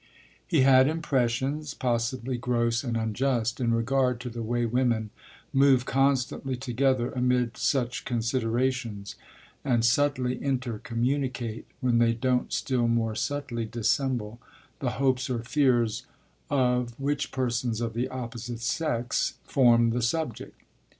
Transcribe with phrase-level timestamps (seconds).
[0.47, 5.11] He had impressions, possibly gross and unjust, in regard to the way women
[5.53, 9.13] move constantly together amid such considerations
[9.63, 14.39] and subtly intercommunicate, when they don't still more subtly dissemble,
[14.79, 16.07] the hopes or fears
[16.49, 20.59] of which persons of the opposite sex form the subject.